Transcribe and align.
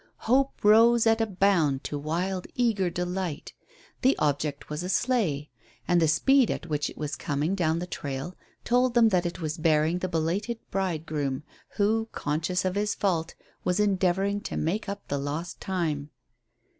Hope 0.25 0.63
rose 0.63 1.05
at 1.05 1.21
a 1.21 1.27
bound 1.27 1.83
to 1.83 1.95
wild, 1.99 2.47
eager 2.55 2.89
delight. 2.89 3.53
The 4.01 4.17
object 4.17 4.67
was 4.67 4.81
a 4.81 4.89
sleigh. 4.89 5.51
And 5.87 6.01
the 6.01 6.07
speed 6.07 6.49
at 6.49 6.65
which 6.65 6.89
it 6.89 6.97
was 6.97 7.15
coming 7.15 7.53
down 7.53 7.77
the 7.77 7.85
trail 7.85 8.35
told 8.65 8.95
them 8.95 9.09
that 9.09 9.27
it 9.27 9.41
was 9.41 9.59
bearing 9.59 9.99
the 9.99 10.07
belated 10.09 10.57
bridegroom, 10.71 11.43
who, 11.77 12.09
conscious 12.13 12.65
of 12.65 12.73
his 12.73 12.95
fault, 12.95 13.35
was 13.63 13.79
endeavouring 13.79 14.41
to 14.41 14.57
make 14.57 14.89
up 14.89 15.07
the 15.07 15.19
lost 15.19 15.59
time. 15.61 16.09